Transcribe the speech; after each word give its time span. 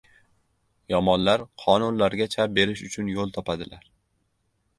Yomonlar 0.93 1.43
qonunlarga 1.65 2.27
chap 2.37 2.57
berish 2.57 2.83
uchun 2.89 3.13
yo‘l 3.19 3.37
topadilar. 3.37 3.87